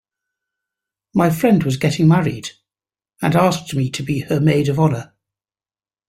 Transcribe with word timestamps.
My 1.13 1.29
friend 1.29 1.63
was 1.63 1.77
getting 1.77 2.07
married 2.07 2.53
and 3.21 3.35
asked 3.35 3.75
me 3.75 3.91
to 3.91 4.01
be 4.01 4.21
her 4.21 4.39
maid 4.39 4.67
of 4.67 4.79
honor. 4.79 5.13